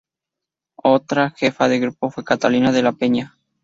Otra 0.83 1.29
jefa 1.37 1.67
de 1.69 1.77
grupo 1.77 2.09
fue 2.09 2.23
Catalina 2.23 2.71
de 2.71 2.81
la 2.81 2.93
Peña. 2.93 3.37